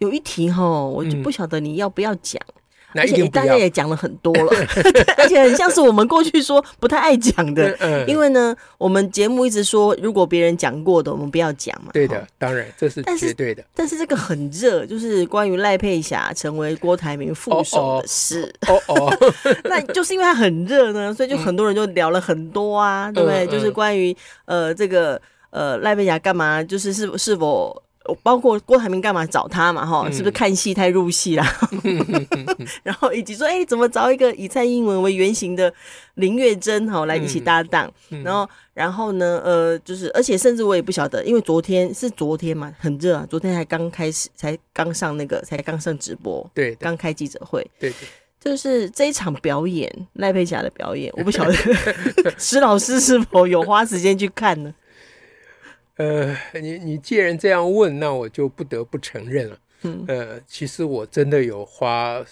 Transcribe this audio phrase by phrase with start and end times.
[0.00, 2.38] 有一题哈，我就不晓得你要不要讲。
[2.92, 4.50] 而且大家也讲了很多了，
[5.16, 7.70] 而且很像是我们过去说不太爱讲的。
[7.78, 11.92] 嗯，因为呢，我们节目一直说，如果别人讲过的，我们不要讲嘛。
[11.92, 13.62] 对的，当然这是绝对的。
[13.76, 18.52] 但是，这个很热，就是关于赖佩霞成为郭台铭副手的事。
[18.66, 19.16] 哦哦，
[19.62, 23.46] 那就是因为它很热呢，所以就很多人就聊了很多啊，嗯、对不对？
[23.46, 24.12] 就是关于
[24.46, 27.80] 呃这个呃赖佩霞干嘛，就是是是否。
[28.22, 29.84] 包括郭台铭干嘛找他嘛？
[29.84, 31.46] 哈，是不是看戏太入戏啦？
[32.82, 35.72] 然后以及说，哎、欸，怎么找一个以蔡英文为原型的
[36.14, 37.90] 林月珍哈来一起搭档？
[38.24, 47.92] 然后，然后呢，呃，就是，而且甚至我也不晓得，因为昨天是昨天嘛，很热啊，昨天才刚开始，才刚上那个，才刚上直播，对，刚开记者会，对，
[48.40, 51.52] 就是这一场表演，赖佩霞的表演，我不晓得
[52.38, 54.72] 施老师是否有花时间去看呢？
[56.00, 59.58] 呃，你你既然这样问，那我就不得不承认了。
[59.82, 62.24] 嗯，呃，其实我真的有花，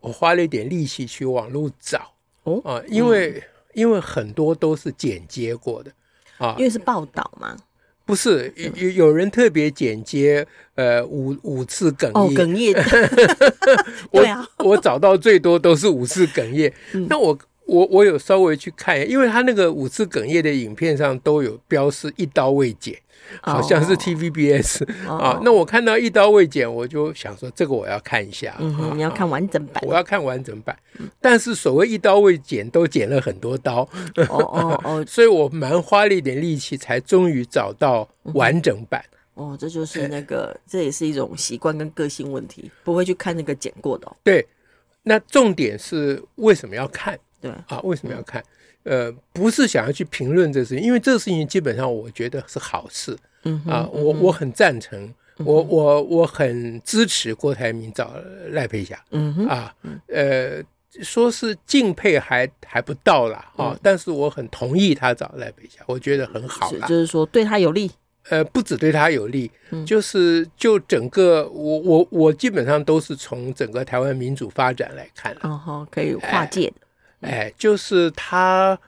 [0.00, 2.10] 我花了一点力气去网络找
[2.42, 3.42] 哦啊，因为、嗯、
[3.74, 5.92] 因为很多都是剪接过的
[6.38, 7.56] 啊，因为是报道嘛，
[8.04, 12.74] 不是有有人特别剪接，呃，五五次哽咽，哦，哽咽，
[14.10, 17.38] 我对啊，我找到最多都是五次哽咽，嗯、那我。
[17.68, 22.98] 我我有稍微去看，因为他那个五次哽咽的影片上都有标示一刀未剪，
[23.42, 25.20] 好像是 TVBS、oh.
[25.20, 25.40] 啊。
[25.44, 28.56] 那我看到一刀未剪，我就想说这个我要看一下。
[28.58, 29.84] 嗯哼，你要看完整版。
[29.86, 30.74] 我要看完整版，
[31.20, 33.82] 但是所谓一刀未剪，都剪了很多刀。
[34.16, 39.04] 哦哦哦， 所以我蛮花了一点力气，才终于找到完整版。
[39.34, 44.16] 哦，这就是那个，这也是一种习惯跟个性问题，不会去看那个剪过的、哦。
[44.24, 44.46] 对，
[45.02, 47.18] 那重点是为什么要看？
[47.40, 48.42] 对啊，为什么要看？
[48.84, 53.16] 呃，不是想要去评论这事情，因为这个事情基本上我觉得是好事。
[53.44, 58.14] 嗯啊，我我很赞成，我我我很支持郭台铭找
[58.50, 58.98] 赖佩霞。
[59.10, 59.74] 嗯哼啊，
[60.06, 60.62] 呃，
[61.02, 67.90] 说是敬佩还还不到啦啊，但是我很同意他找赖佩霞，我觉得很好啦，就是说对他有利。
[68.30, 69.50] 呃，不止对他有利，
[69.86, 75.34] 就是就整个我我我基本上都是从整个台湾民主发展来看。
[75.42, 76.74] 哦，可以跨界的。
[77.20, 78.78] 哎，就是他，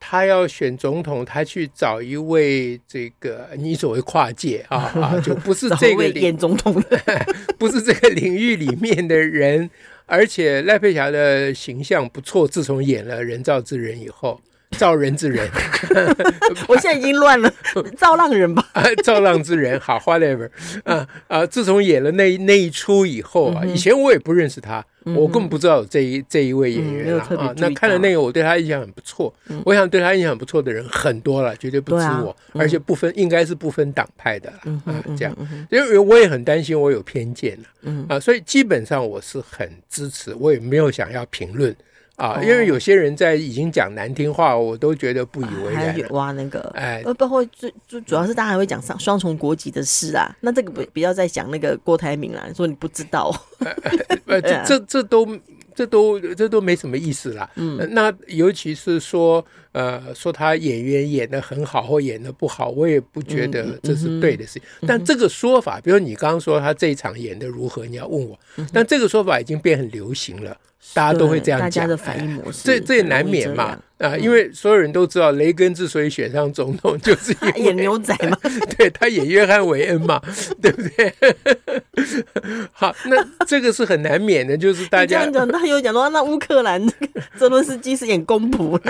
[0.00, 7.00] 他要选总统，他去找一位这个你所谓跨界啊啊， 就不是这个演总统的，
[7.58, 9.70] 不是这个领域里面的人，
[10.06, 14.40] 而且赖佩霞的形象不错，自从演了《人造之人》以后。
[14.76, 15.48] 造人之人，
[16.68, 17.52] 我现在已经乱了。
[17.96, 18.64] 造浪人吧，
[19.02, 20.48] 造浪之人，好，whatever。
[20.84, 21.46] 啊啊！
[21.46, 24.84] 自从演了那那一出以后啊，以前我也不认识他，
[25.16, 27.52] 我根本不知道有这一这一位演员啊。
[27.56, 29.32] 那看了那个，我对他印象很不错。
[29.64, 34.50] 我想对他印象很不错的人很多了，绝对不止我，而且不分，应该是不分党派的
[34.84, 35.02] 啊。
[35.16, 35.34] 这样，
[35.70, 41.74] 因为我也很担心我有偏见了啊，所以基本上我是很支持，我也没有想要评论。
[42.18, 45.94] 啊，因为有些人在已经讲难听话，我都觉得不以为然。
[45.94, 50.36] 还挖那个，哎，包括最最主要是大家还会讲双双重国籍的事啊。
[50.40, 53.32] 那这个不不要再讲那个郭台铭啦，说你不知道，
[54.26, 55.38] 呃，这 这这都
[55.76, 57.48] 这都这都没什么意思啦。
[57.54, 64.62] 嗯，那尤其是说，呃，说他演员演的很好或演的不好，我也不觉得这是对的事情。
[64.88, 68.36] 但这个说法，比如你刚刚说他这一场演的如何，你要问我，
[68.72, 70.56] 但这个说法已经变很流行了。
[70.94, 78.38] 大家都会这样讲，大家的反应模式，这这也难免嘛啊，因为所有人都知道雷根之所以选上总统，就是因为 演牛仔嘛，
[78.78, 80.20] 对，他演约翰韦恩嘛，
[80.62, 81.12] 对不对？
[82.72, 86.80] 好，那这个是很难免的，就是大家这样讲，他有讲到，那乌克兰
[87.36, 88.80] 泽伦斯基是演公仆，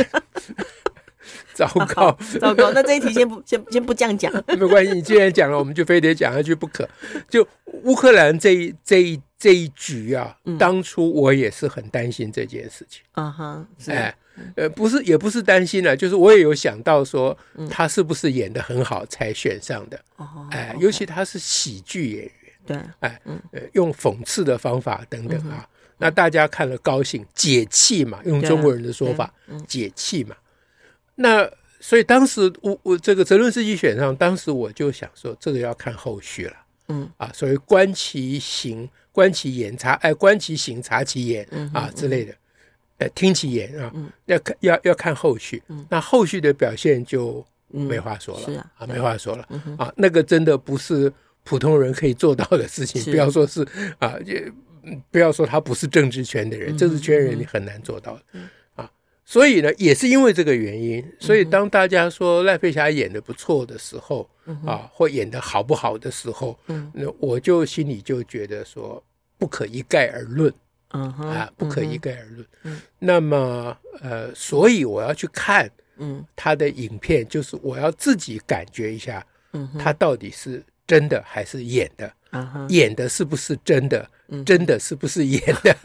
[1.55, 6.89] 糟糕， 糟糕，那这一题先不先先不这样讲， 没关系，你既然讲了，我们就非得讲下去不可。
[7.29, 7.47] 就
[7.85, 9.21] 乌克兰这一这一。
[9.41, 13.05] 这一局啊，当初我也是很担心这件事情。
[13.13, 14.13] 啊哈，哎，
[14.57, 17.39] 呃，不是，也不是担心了，就是我也有想到说，
[17.71, 20.01] 他是不是演的很好才选上的？
[20.17, 22.33] 哦，哎，尤其他是喜剧演员，
[22.67, 23.21] 对，哎，
[23.53, 25.65] 呃，用讽刺的方法等等啊，
[25.99, 29.33] 那大家看了高兴，解气嘛，用中国人的说法，
[29.69, 30.35] 解气嘛。
[31.19, 31.51] 那
[31.81, 36.57] 所以当时我我这个泽伦斯基选上，当时我就想说，这个要看后续了。
[36.89, 38.89] 嗯啊，所谓观其行。
[39.11, 41.45] 观其言察，哎，观其行察其言
[41.75, 42.33] 啊之类的，
[42.99, 43.93] 呃，听其言啊，
[44.27, 51.13] 要看要要看后续，那后续的表现就没话说了，啊，没话说了啊，那个真的不是
[51.43, 53.67] 普通人可以做到的事情，不要说是
[53.99, 54.49] 啊，也
[55.11, 58.23] 不要说他不是政治圈的人，政治圈人你很难做到的。
[59.31, 69.05] 所以呢，也是因为这个原因，所以当大家说赖佩霞演的不错的时候，嗯、啊，或演的好不好的时候，嗯，那我就心里就觉得说
[69.37, 70.51] 不可一概而论，
[70.95, 72.47] 嗯啊，不可一概而论。
[72.63, 79.23] 嗯，那么呃，所以我要去看，嗯，他的影片，就是我要自己感觉一下，
[79.53, 82.11] 嗯，他到底是真的还是演的，
[82.71, 84.09] 演的是不是真的？
[84.47, 85.77] 真的是不是演的？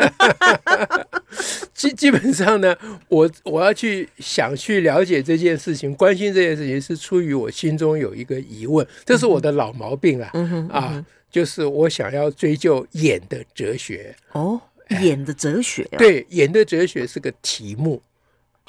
[1.73, 2.75] 基基本上呢，
[3.07, 14.15] 我我要去想去了解这件事情，关心这件事情，是出于我心中有一个疑问，这是我的老毛病啊，嗯哼嗯哼啊，就是我想要追究演的哲学。
[14.33, 14.61] 哦，
[15.01, 18.01] 演的哲学，啊，对，演的哲学是个题目。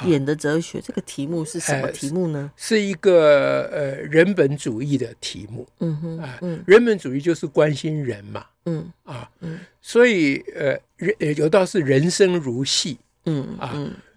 [0.06, 2.50] 演的哲学这个题目是什么题目呢？
[2.56, 5.64] 是一个呃人本主义的题目。
[5.78, 6.36] 嗯哼啊，
[6.66, 8.44] 人本主义就是关心人嘛。
[8.64, 12.98] 嗯啊，嗯，所以呃人有道是人生如戏。
[13.26, 13.74] 嗯啊，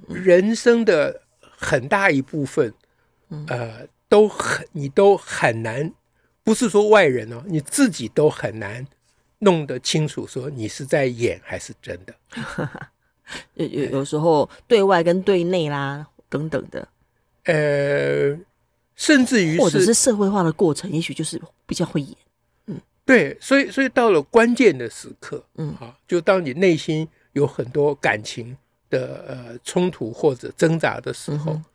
[0.10, 2.74] 人生的很大一部分，
[3.48, 5.94] 呃，都很你都很难，
[6.44, 8.86] 不是说外人哦，你自己都很难
[9.40, 12.14] 弄得清楚，说你是在演还是真的。
[13.56, 16.86] 有有有时候对外跟对内啦等等的，
[17.46, 18.38] 呃，
[18.98, 22.27] 甚至于或者是社会化的过程，也许就是比较会演，嗯，
[23.08, 28.56] 对，所以所以到了关键的时刻，嗯，啊，就当你内心有很多感情
[28.90, 31.66] 的呃冲突或者挣扎的时候，嗯、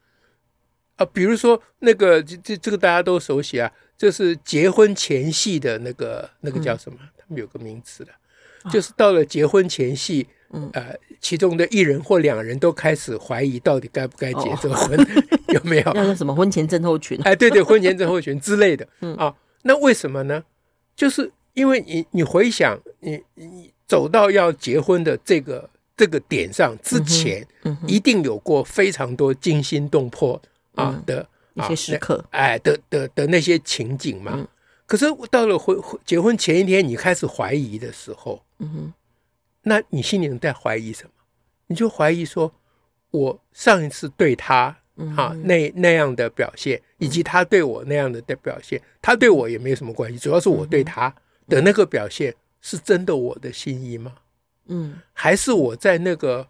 [0.96, 6.98] 啊，比如说那个这这这个大家都熟悉啊，就是结婚前戏的那个那个叫什么？
[7.00, 8.12] 嗯、他们有个名词的，
[8.70, 10.28] 就是到了结婚前夕。
[10.54, 14.98] 嗯，呃，其中的一人或两人都开始怀疑，到底该不该结这个婚，
[15.48, 15.92] 有没有？
[15.94, 17.18] 那什么婚前症候群？
[17.24, 18.86] 哎，对对，婚前症候群之类的。
[19.00, 20.44] 嗯啊，那为什么呢？
[20.94, 27.46] 就是因为你你回想，你你走到要结婚的这个这个点上之前，
[27.86, 30.40] 一定有过非常多惊心动魄
[30.74, 34.46] 啊的一些时刻，哎的的的那些情景嘛。
[34.86, 38.92] 可是到了婚结婚前一天，你开始怀疑的时候，嗯哼。
[39.64, 41.10] 那你心里能在怀疑什么？
[41.68, 42.52] 你就怀疑说，
[43.12, 44.76] 我上一次对他
[45.16, 51.14] 啊那那样的表现，以及他对我那样的的表现，他对我也没有什么关系，主要是我对他
[51.48, 54.14] 的那个表现是真的我的心意吗？
[54.66, 56.46] 嗯，还是我在那个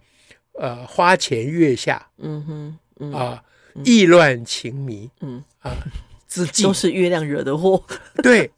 [0.52, 3.42] 呃花前月下，嗯哼，啊
[3.84, 5.42] 意乱情迷，嗯。
[5.60, 5.76] 啊
[6.28, 7.84] 之际 都是月亮惹的祸。
[8.22, 8.50] 对，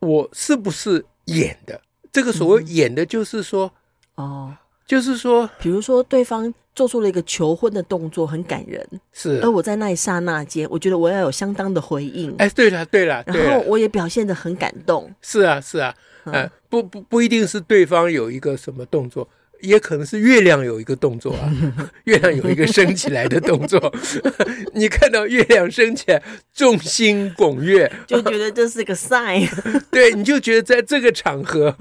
[0.00, 1.80] 我是不是演的？
[2.12, 3.72] 这个所谓演的，就是说，
[4.16, 4.56] 哦，
[4.86, 12.34] 就是说，比如说对方做出了一个求婚的动作，很感人，是，而我在那一刹那间，我觉得我要有相当的回应。
[12.38, 15.12] 哎，对了，对了，然后我也表现得很感动。
[15.20, 15.94] 是啊，是啊，
[16.26, 19.28] 哎，不不不一定是对方有一个什么动作。
[19.60, 21.52] 也可能是月亮有一个动作啊，
[22.04, 23.92] 月亮有一个升起来的动作，
[24.74, 26.22] 你看到月亮升起来，
[26.52, 29.48] 众星拱月，就觉得这是个 sign。
[29.90, 31.74] 对，你就觉得在这个场合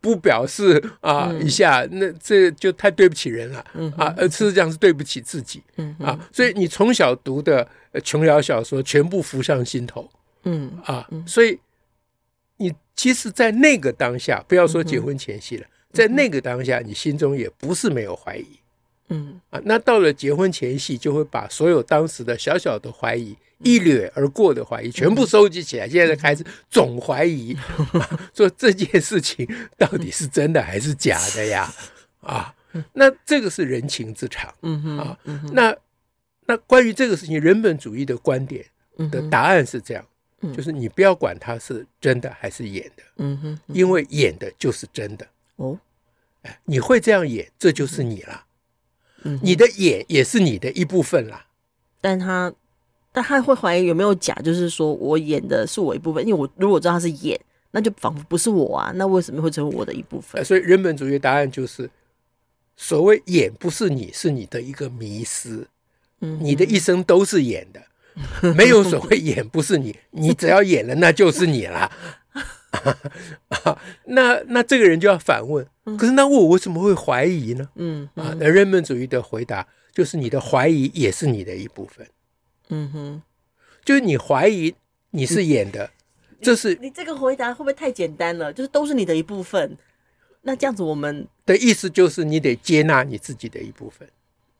[0.00, 6.18] 不表示啊一下，那这就太对不起人了嗯啊，而事实上是对不起自己嗯啊。
[6.32, 7.66] 所以你从小读的
[8.02, 10.10] 琼瑶小说全部浮上心头，
[10.44, 11.58] 嗯啊，所以
[12.56, 15.66] 你其实，在那个当下，不要说结婚前夕了。
[15.94, 18.46] 在那个当下，你心中也不是没有怀疑，
[19.08, 19.40] 嗯。
[19.50, 27.56] 啊，那到了结婚前夕，就会把所有当时的小小的怀疑、一掠而过的怀疑全部收集起来，现在开始总怀疑，
[28.34, 29.48] 说这件事情
[29.78, 31.72] 到底是真的还是假的呀？
[32.20, 32.54] 啊，
[32.94, 35.16] 那这个是人情之常，嗯啊，
[35.52, 35.76] 那
[36.46, 38.64] 那关于这个事情，人本主义的观点
[39.10, 40.04] 的答案是这样，
[40.54, 45.26] 就是你不要管它是真的还是演的，嗯哼，因为演的就是真的。
[45.56, 45.83] 哦，哎，
[46.64, 48.44] 你会这样演，这就是你了。
[49.22, 51.46] 嗯，你的演也是你的一部分啦。
[52.00, 52.52] 但他，
[53.12, 58.92] 但他会怀疑有没有假，就是说我演的是我一部分，因为我如果知道他是演，那就仿佛不是我啊。
[58.94, 60.44] 那为什么会成为我的一部分？
[60.44, 61.88] 所以人本主义答案就是，
[62.76, 65.66] 所谓演不是你，是你的一个迷失。
[66.20, 67.82] 嗯，你的一生都是演的，
[68.54, 71.90] 没有所谓演不是你，你只要演了，那就是你了。
[73.48, 75.66] 啊，那那这个人就要反问，
[75.98, 77.68] 可是那我为什么会怀疑呢？
[77.76, 82.06] 嗯啊，那人本主义的回答就是你的怀疑也是你的一部分。
[82.68, 83.22] 嗯哼，
[83.84, 84.74] 就是你怀疑
[85.10, 85.90] 你是演的，
[86.40, 88.52] 这是你这个回答会不会太简单了？
[88.52, 89.76] 就是都是你的一部分。
[90.42, 94.06] 那这样子，我们的意思就是你得接纳你自己的一部分。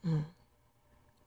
[0.03, 0.25] 嗯，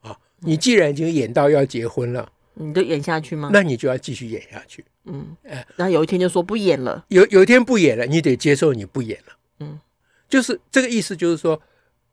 [0.01, 3.49] 啊，你既然已经演到要结婚了，你就演下去吗？
[3.53, 4.83] 那你就要继续演下去。
[5.05, 9.37] 嗯，哎，然后有一天就说不演了，有有一天不演了，你得接受你不演了。
[9.59, 9.79] 嗯，
[10.27, 11.61] 就是这个意思，就是说，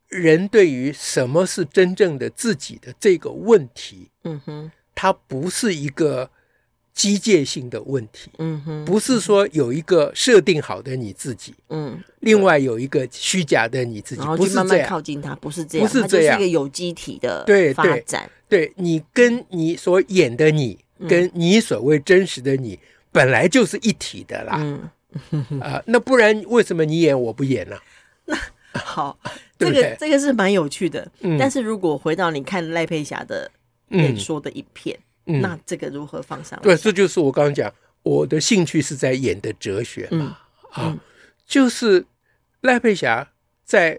[0.09, 6.31] 人对于什么是真正的自己的这个问题，嗯哼，它不是一个。
[6.95, 18.31] 机械性的问题，嗯哼，不是说有一个设定好的你自己，嗯，另外有一个虚假的你自己，不是慢慢靠近他，不是这样，不是这样，它是一个有机体的发展。
[18.49, 22.79] 对，对，对你跟你所演的你，跟你所谓真实的你，
[23.11, 24.57] 本来就是一体的啦。
[24.61, 24.89] 嗯，
[25.61, 27.77] 啊，那不然为什么你演我不演呢？
[28.27, 28.39] 那
[28.73, 29.19] 好，
[29.59, 31.11] 这个这个是蛮有趣的。
[31.39, 33.51] 但是如果回到你看赖佩霞的
[33.89, 34.97] 演说的影片。
[35.26, 36.62] 嗯、那这个如何放上来？
[36.62, 40.38] 对，这就是我刚刚讲，我的兴趣是在演的哲学嘛，
[40.76, 40.99] 嗯、啊，
[41.47, 42.04] 就是
[42.61, 43.31] 赖佩霞
[43.64, 43.99] 在，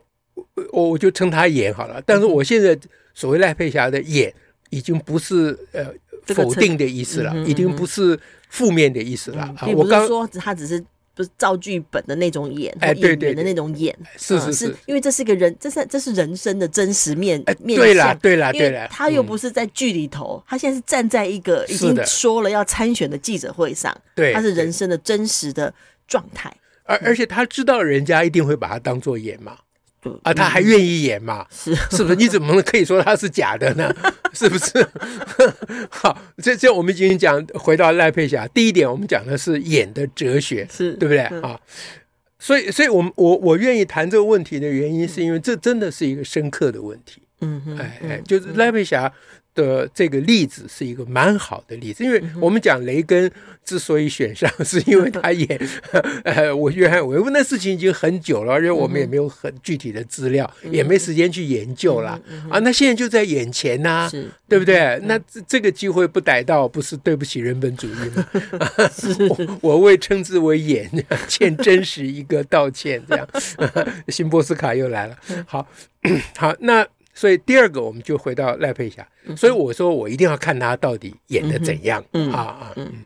[0.71, 2.01] 我我就称她演好了。
[2.05, 2.77] 但是我现在
[3.13, 4.33] 所谓赖佩霞的演，
[4.69, 5.93] 已经不是呃
[6.25, 9.43] 否定的意思了，已经不是负面的意思了。
[9.57, 10.83] 啊，我刚说他只是。
[11.15, 17.79] 不是照剧本的那种演，哎，对对的那种演，是是是，因为这是个人，这是这是人生的真实面面。
[17.79, 25.73] 对啦，对啦，对啦，他又不是在剧里头，他现在是站在一个已经说了要参选的记者会上，对，他是人生的真实的
[26.07, 26.53] 状态，
[26.83, 29.57] 而而且他知道人家一定会把他当做演嘛。
[30.23, 31.45] 啊，他还愿意演嘛？
[31.51, 32.15] 是是不是？
[32.15, 33.93] 你怎么能可以说他是假的呢？
[34.33, 34.87] 是不是？
[35.89, 38.47] 好，这这我们已经讲回到赖佩霞。
[38.47, 41.59] 第一点，我们讲的是演的哲学，是对不对啊？
[42.39, 47.21] 所以，所以我们我我愿意谈这个问题的原因，是因为这真的是一个深刻的问题。
[47.41, 49.11] 嗯嗯，哎哎，就是赖佩霞。
[49.55, 53.31] 的这个例子是一个蛮好的例子，因为我们讲雷根
[53.63, 55.59] 之所以选上，是因为他演
[56.23, 62.59] 呃，我约翰维夫那事情已经很久了，而且我们也没有很具体的资料，也没时间去研究了啊。
[62.59, 64.09] 那现在就在眼前呐，
[64.47, 64.99] 对不对？
[65.05, 68.27] 那这这个机会不逮到，不是对不起人本主义吗？
[69.59, 70.91] 我我为称之为演，
[71.27, 73.01] 欠真实一个道歉。
[73.07, 73.27] 这样，
[74.09, 75.17] 新波斯卡又来了。
[75.47, 75.65] 好，
[76.35, 76.85] 好， 那。
[77.15, 79.07] 所以第二个，我们就回到赖佩霞。
[79.37, 82.73] 所以我说，我一定要看她到底演的怎样啊啊！
[82.75, 83.05] 嗯，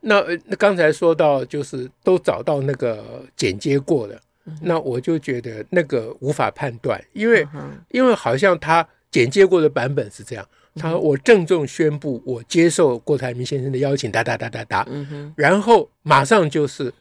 [0.00, 4.20] 那那刚才说到，就是都找到那个剪接过的，
[4.60, 7.46] 那我就觉得那个无法判断，因为
[7.90, 10.44] 因为好像他剪接过的版本是这样，
[10.74, 14.86] 他说我郑重宣布，我接受郭台铭先生的邀请，哒哒哒哒哒，
[15.36, 16.92] 然后马上就是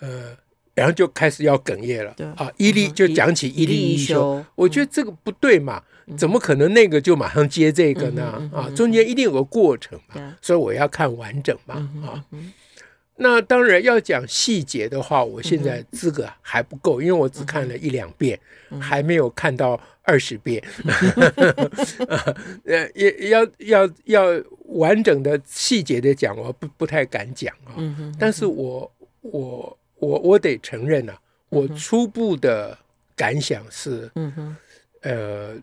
[0.00, 0.34] 呃。
[0.78, 5.82] 然后就开始要哽咽了，啊，伊利就讲起伊利一休，我觉得这个不对嘛，
[6.16, 8.48] 怎么可能那个就马上接这个呢？
[8.54, 11.74] 啊，中间一定有个过程嘛，所以我要看完整嘛，
[12.06, 12.24] 啊，
[13.16, 18.38] 那当然要讲细节的话，我现在资格还不够，因为我只看了一两遍，
[18.78, 20.62] 还没有看到二十遍，
[22.64, 24.22] 呃，也要要要
[24.66, 27.74] 完整的细节的讲，我不不太敢讲啊，
[28.20, 28.92] 但是我
[29.22, 29.76] 我。
[29.98, 32.76] 我我得承认啊，我初步的
[33.16, 34.56] 感想是，嗯哼，
[35.02, 35.56] 呃，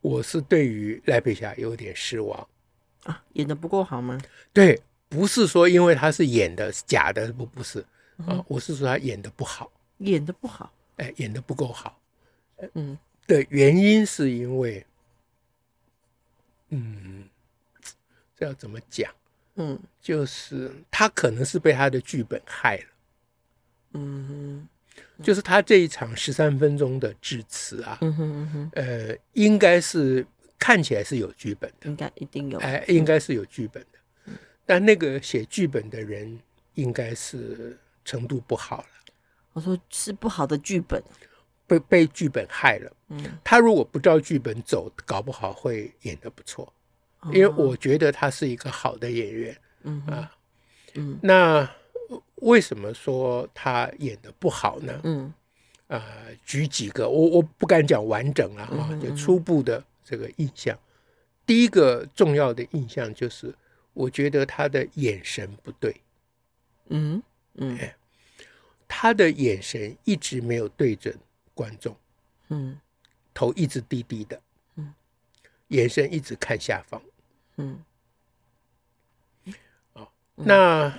[0.00, 2.48] 我是对于赖佩霞有点失望。
[3.04, 4.20] 啊，演的不够好吗？
[4.52, 7.84] 对，不是说因为他是演的是假的，不不是
[8.26, 11.98] 啊，我是说他演的不好，演的不好，哎，演的不够好，
[12.74, 14.84] 嗯，的原因是因为，
[16.68, 17.26] 嗯，
[18.36, 19.10] 这要怎么讲？
[19.54, 22.84] 嗯，就是他可能是被他的剧本害了。
[23.92, 24.68] 嗯
[25.18, 30.26] 哼，就是他这一场十三分钟的致辞啊，嗯哼嗯哼，呃，应该是
[30.58, 34.32] 看起来是有剧本的，应该一定有，哎，应该是有剧本的，
[34.66, 36.38] 但那个写剧本的人
[36.74, 38.88] 应该是程度不好了。
[39.54, 41.02] 我说是不好的剧本，
[41.66, 42.92] 被被剧本害了。
[43.08, 46.72] 嗯，他如果不照剧本走，搞不好会演的不错，
[47.32, 49.56] 因为我觉得他是一个好的演员。
[49.84, 50.30] 嗯啊，
[50.94, 51.68] 嗯，那。
[52.36, 55.00] 为什么说他演的不好呢？
[55.04, 55.32] 嗯，
[55.88, 60.78] 啊、呃，举几个，我我不敢讲完整了啊，就初步的这个印象。
[61.44, 63.54] 第一个重要的印象就是，
[63.92, 65.94] 我觉得他的眼神不对。
[66.88, 67.22] 嗯
[67.54, 67.96] 嗯，哎，
[68.86, 71.18] 他的眼神一直没有对准
[71.54, 71.96] 观众。
[72.48, 72.78] 嗯，
[73.34, 74.40] 头一直低低的。
[74.76, 74.94] 嗯，
[75.68, 77.02] 眼神一直看下方。
[77.56, 77.82] 嗯，
[79.94, 80.98] 哦，那。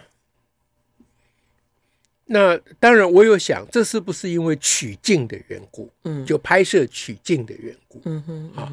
[2.32, 5.92] 那当然，我有想，这是不是因为取景的缘故？
[6.04, 8.00] 嗯，就拍摄取景的缘故。
[8.06, 8.72] 嗯哼，啊，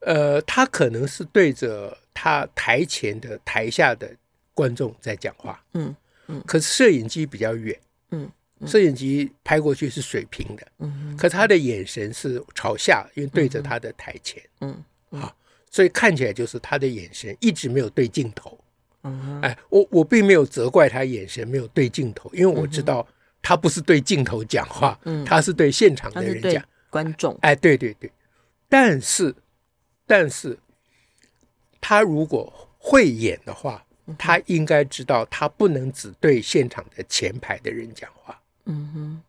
[0.00, 4.08] 呃，他可能是对着他台前的台下的
[4.54, 5.94] 观众在讲话，嗯
[6.28, 7.76] 嗯，可是摄影机比较远，
[8.12, 8.30] 嗯，
[8.64, 15.34] 摄影机拍过去是水平的，嗯，可是他的眼神是朝下，因为对着他的台前，嗯，啊，
[15.72, 18.56] 所以看起来就是他的眼神一直没有对镜头，
[19.04, 23.06] 嗯，哎，我我并没有责怪他眼神没有对镜头，因为我知道
[23.40, 28.10] 他不是对镜头讲话，嗯，他是对现场的人讲，观众，哎，对对对，
[28.68, 29.34] 但是
[30.06, 30.58] 但是
[31.80, 33.80] 他如果会演的话。
[34.18, 38.38] 他应该知道，他不能只对现场的前排的人讲话。
[38.66, 39.22] 嗯哼，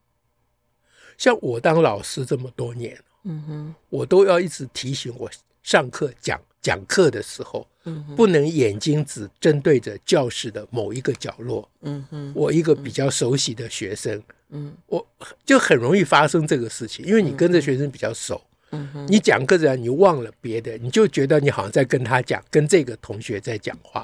[1.17, 5.31] 像我当老师这么多年，嗯哼，我都要一直提醒我
[5.65, 11.67] 上课讲讲课的时候，嗯，不能眼睛只针对着教室的某一个角落。
[11.81, 15.03] 嗯哼，我一个比较熟悉的学生，嗯，我
[15.43, 18.39] 就很容易发生这个事情，因为你跟着学生比较熟。
[18.69, 24.03] 嗯哼，你讲课着，你忘了别的，你就觉得你好像在跟他讲，跟这个同学在讲话。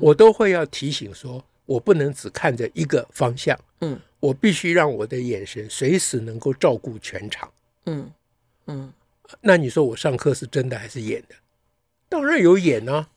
[0.00, 3.56] 我都会要提醒说，我不能只看着一个方向。
[3.80, 7.48] 嗯，我必须让我的眼神随时能够照顾全场。
[7.86, 8.10] 嗯
[8.66, 8.92] 嗯，
[9.40, 11.34] 那你说我上课是真的还是演的？
[12.08, 13.08] 当然有演啊。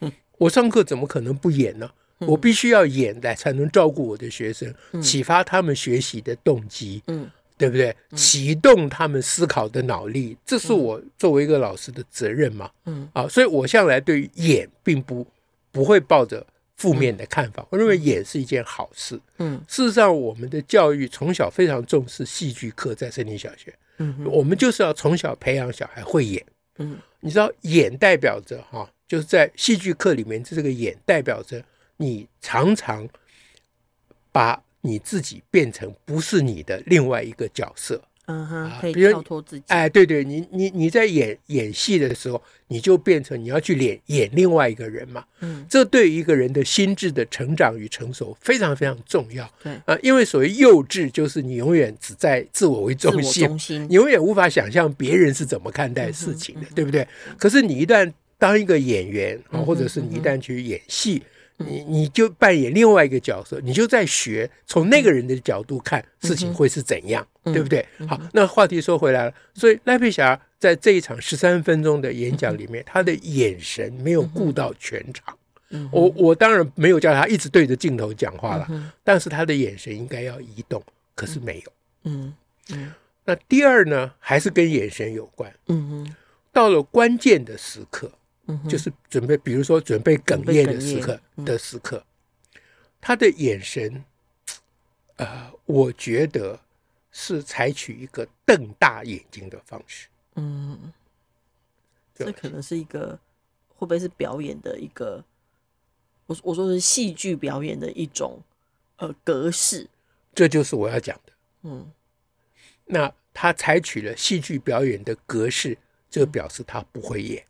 [0.00, 1.90] 嗯，我上课怎么可能不演呢？
[2.20, 7.02] 我必须要演来才能照顾我的学生，启发他们学习的动机。
[7.06, 7.30] 嗯。
[7.58, 7.94] 对不对？
[8.16, 12.68] 启动他们思考的脑力，这是我作为一个老师的责任嘛。
[12.86, 15.24] 嗯啊，所以我向来对于演并不
[15.70, 16.44] 不会抱着
[16.82, 17.66] 负面的看法。
[17.70, 19.20] 我认为演是一件好事。
[19.38, 23.72] 嗯，事实上，我们的教育从小非常重视戏剧课，在森林小学。
[23.98, 26.44] 嗯，我们就是要从小培养小孩会演。
[26.78, 31.64] 嗯，你知道，演代表着哈，就是在戏剧课里面，这个演代表着
[31.96, 33.08] 你常常
[34.32, 34.62] 把。
[34.84, 39.64] 你自己变成不是你的另外一个角色，嗯哼，可以跳脱自己。
[39.68, 45.24] 哎，对对，你你你在演演戏的时候，你就变成你要去演演另外一个人嘛。
[45.40, 49.50] 嗯，这对于一个人的心智的成长与成熟非常非常重要。
[49.62, 57.06] 对啊，因为所谓幼稚，就是你永远只在自我为中心，中心你永远无法想象别人是怎么看待事情的，对不对？
[57.36, 61.22] 可是你一旦当一个演员啊，或者是你一旦去演戏。
[61.66, 67.86] 你你就扮演另外一个角色，你就在学从那个人的角度看事情会是怎样，嗯、对不对？
[68.08, 75.36] 好，那话题说回来了，所以赖佩霞在这一场十三分钟的演讲里面，他的眼神没有顾到全场。
[75.90, 80.82] 我我当然没有叫他一直对着镜头讲话了，但是他的眼神应该要移动，
[81.14, 81.72] 可是没有。
[82.04, 82.34] 嗯
[82.70, 82.92] 嗯。
[83.24, 85.50] 那第二呢，还是跟眼神有关。
[85.68, 86.16] 嗯嗯。
[86.52, 88.10] 到了关键的时刻。
[88.68, 92.04] 就是准备，比如说准备哽咽的时刻的时刻，
[93.00, 94.04] 他的眼神，
[95.16, 96.60] 呃，我觉得
[97.10, 100.08] 是采取一个瞪大眼睛的方式。
[100.34, 100.92] 嗯，
[102.14, 103.18] 这可能是一个
[103.68, 105.24] 会不会是表演的一个，
[106.26, 108.42] 我我说是戏剧表演的一种
[108.96, 109.88] 呃格式，
[110.34, 111.32] 这就是我要讲的。
[111.62, 111.92] 嗯，
[112.86, 115.78] 那他采取了戏剧表演的格式，
[116.10, 117.46] 就表示他不会演。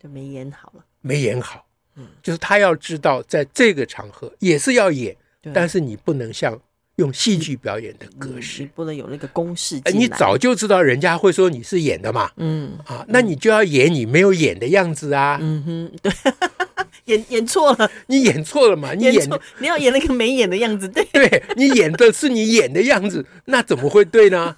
[0.00, 5.16] 就没演好了，没演好，嗯，就是他要知道，在这个场合也是要演，
[5.52, 6.58] 但是你不能像
[6.96, 9.80] 用戏剧表演的格式，你不能有那个公式。
[9.92, 16.12] 你早就知道人家会说你是演的嘛，嗯啊，那你就要演你没有演的样子啊，嗯哼，对，
[17.06, 24.56] 演演错了，你演错了嘛，你演你要演那个没演的样子，对，对你演的是你演的样子，那怎么会对呢？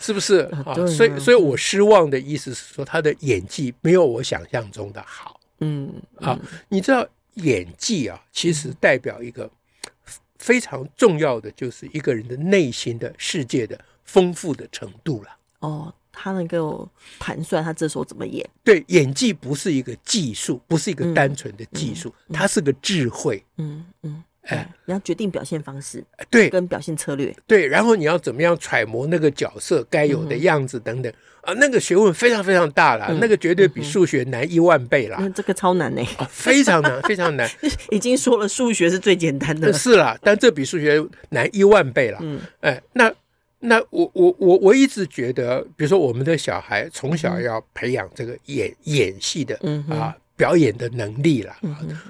[0.00, 0.74] 是不是啊？
[0.86, 5.38] 所以，所以我失望的意思是说，他的演技没有我想象中的好。
[5.60, 6.36] 嗯，啊，
[6.70, 9.48] 你知道演技啊，其实代表一个
[10.38, 15.28] 非常重要的，就是一个人的内心的世界的丰富的程度了。
[15.58, 18.48] 哦，他能够盘算他这时候怎么演。
[18.64, 23.44] 对，演技不是一个技术，不是一个单纯的技术，它是个智慧。
[23.58, 24.24] 嗯嗯。
[24.42, 31.12] 哎，你要决定表现方式，对，跟表现策略，对，然后你要怎么样揣摩那个角色该有的样子等等。
[31.42, 35.16] 啊，那个学问非常非常大了，那个绝对比数学难一万倍了。
[35.20, 37.48] 那这个超难呢，非常难，非常难。
[37.90, 42.18] 已经说了数学是最简单的，是啦，但这比数学难一万倍了。
[42.20, 43.10] 嗯，哎，那
[43.60, 50.14] 那我我我我一直觉得，比如说我们的小孩从小要培养这个演演戏的啊。
[50.40, 51.54] 表演的能力了，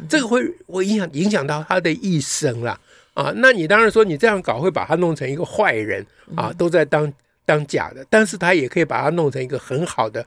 [0.08, 2.78] 这个会会影响影响到他的一生了
[3.12, 3.32] 啊！
[3.34, 7.12] 那你当然说你这样搞会把他弄成一个坏人啊，都在当
[7.44, 10.24] 当假的，但是他也可以把他弄成一个很好的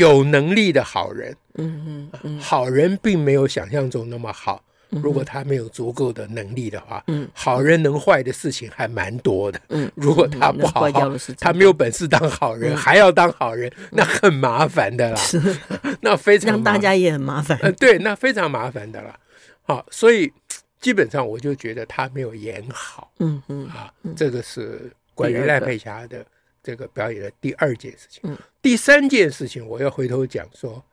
[0.00, 1.36] 有能力的好人。
[1.58, 4.64] 嗯嗯，好人并没有想象中那么好。
[5.00, 9.60] 如果他没有足够的能力的话，嗯，好人能坏的事情还蛮多的。
[9.68, 15.20] 嗯， 如果他不好好，他没有本事当好人，还要当好人，那很麻烦的啦。
[16.02, 17.58] 那非常让大家也很麻烦。
[17.62, 19.18] 呃，对，那非常麻烦的啦。
[19.62, 20.32] 好，所以
[20.80, 23.12] 基本上我就觉得他没有演好。
[23.20, 26.24] 嗯嗯啊，这个是关于赖佩霞的
[26.62, 28.20] 这个表演的第二件事情。
[28.24, 30.84] 嗯，第三件事情我要回头讲说，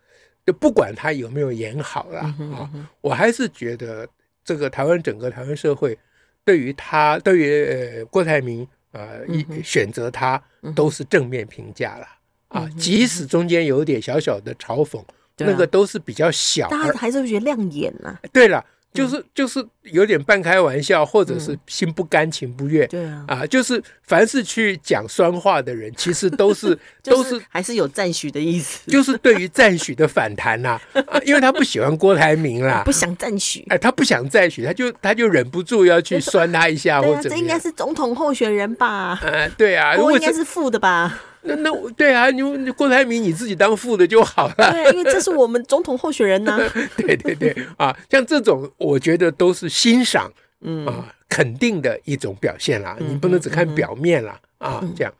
[0.49, 2.69] 就不管他有没有演好了啊，
[3.01, 4.07] 我还是觉得
[4.43, 5.95] 这个台湾整个台湾社会
[6.43, 9.21] 对于他对于呃郭台铭呃
[9.63, 10.41] 选择他
[10.75, 12.07] 都是正面评价了
[12.47, 14.99] 啊，即使中间有点小小的嘲讽。
[15.41, 18.19] 那个都是比较小，大家还是会觉得亮眼呐。
[18.33, 22.87] 对了，就是就是有点半开玩笑，或者是心不甘情不愿。
[22.87, 30.79] 对啊，啊，就是凡是去讲酸话的人， 其实都 是都是还是有赞许的意思，就是对于赞许的反弹呐。
[31.25, 33.65] 因为他不喜欢郭台铭啦，不想赞许。
[33.69, 39.19] 哎，他不想赞许，他就他就忍不住要去酸他一下，或者这应该是总统候选人吧？
[39.23, 41.19] 嗯，对啊，我应该是副的吧？
[41.41, 44.53] 那那对啊，你郭台铭你自己当副的就好了。
[44.57, 46.73] 对，因为这是我们总统候选人呢、啊。
[46.97, 52.97] 对对对啊，像这种我觉得都是欣赏，嗯啊，肯定的一种表现啦。
[52.99, 55.13] 嗯、你不能只看表面啦，嗯、啊，这样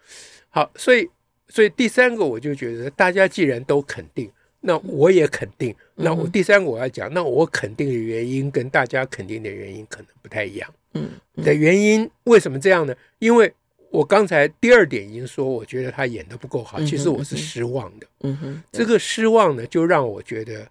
[0.49, 0.69] 好。
[0.75, 1.07] 所以
[1.47, 5.73] 所以第三个我就觉得，大家既然都肯定，那我也肯定。
[5.95, 10.69] 那我第三个我要讲，那我肯定的原因跟大家肯定的原因可能不太一样。
[10.93, 11.09] 嗯，
[11.43, 12.93] 的原因为什么这样呢？
[13.19, 13.53] 因为。
[13.91, 18.05] 我刚才第二点已经说，我觉得他演的不够好，其实我是失望的。
[18.21, 20.63] 嗯哼，这个失望呢，就让我觉得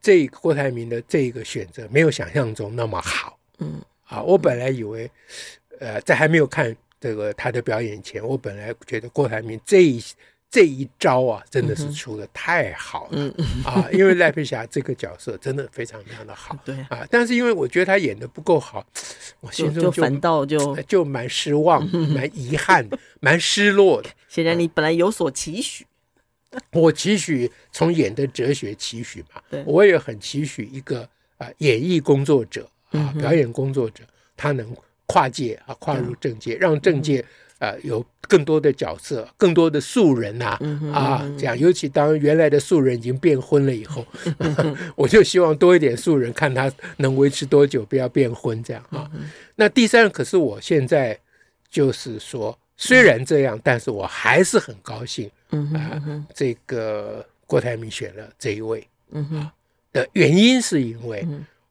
[0.00, 3.38] 这郭台铭的这个选择没有想象中那么好。
[3.58, 5.10] 嗯，啊，我本来以为，
[5.78, 10.02] 呃，在还没有看这个他的表演前，我本来觉得郭台铭这一。
[10.52, 13.32] 这一招啊，真的是出的太好了，嗯、
[13.64, 13.86] 啊！
[13.92, 17.06] 因为赖佩霞这个角色真的非常非常的好，对啊。
[17.08, 18.84] 但是因为我觉得他演的不够好，
[19.38, 22.84] 我心中就，就反倒就就蛮失望、 蛮遗憾、
[23.20, 24.10] 蛮失落的。
[24.26, 25.86] 显然你本来有所期许，
[26.72, 31.08] 我期许从演的哲学期许嘛，我也很期许一个
[31.38, 34.02] 啊演艺工作者啊表演工作者，
[34.36, 37.24] 他能跨界啊跨入政界，让政界。
[37.60, 44.02] 呃，有更多的角色，更多的素人呐，啊，嗯啊，这样，尤其当原来的素人已经变婚了以后，
[44.38, 49.10] 嗯 我就希望多一点素人，看他能维持多久，不要变婚这样啊。
[49.12, 51.20] 嗯、那第三，可是我现在
[51.70, 59.50] 就是说，虽然这样，嗯、但是我还是很高兴，嗯哼啊，这个郭台铭选了这一位，嗯哼
[59.92, 61.26] 的原因是因为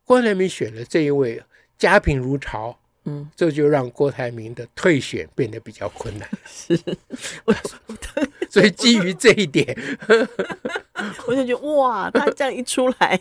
[0.05, 1.41] 郭台铭选了这一位，
[1.79, 2.77] 家贫如潮。
[3.05, 6.29] 嗯，这就让郭台铭的退选变得比较困难。
[6.45, 6.77] 是，
[8.51, 9.75] 所以基于这一点，
[11.25, 13.19] 我就觉得哇，他这样一出来，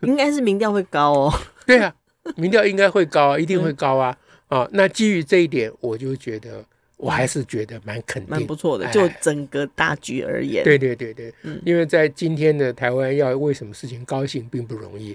[0.00, 1.40] 应该是民调会高哦。
[1.64, 1.94] 对啊，
[2.34, 4.08] 民调应该会高啊，一定会高啊。
[4.48, 6.64] 啊、哦，那基于这一点，我就觉得。
[7.04, 8.90] 我还是觉得蛮肯定，蛮不错的。
[8.90, 15.14] 就整个大局而言，对对对对，嗯，因为在今天的台湾，要为什么事情高兴并不容易，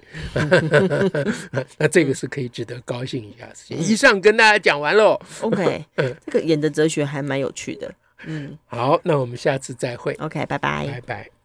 [1.80, 3.78] 那这个是可以值得高兴一下的事情。
[3.78, 5.19] 以上跟大家讲完喽。
[5.41, 5.84] OK，
[6.28, 7.91] 这个演的哲学还蛮有趣的。
[8.25, 10.13] 嗯，好，那我们下次再会。
[10.19, 11.30] OK，拜拜，拜拜。